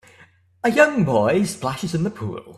A 0.63 0.71
young 0.71 1.05
boy 1.05 1.43
splashes 1.43 1.93
in 1.93 2.01
the 2.01 2.09
pool 2.09 2.43